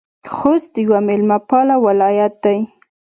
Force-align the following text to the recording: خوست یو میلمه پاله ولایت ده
خوست 0.33 0.71
یو 0.83 0.93
میلمه 1.07 1.37
پاله 1.49 1.75
ولایت 1.85 2.33
ده 2.43 2.53